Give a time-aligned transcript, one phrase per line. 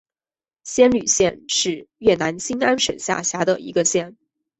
[0.63, 4.17] 仙侣县是越南兴安省下辖的一个县。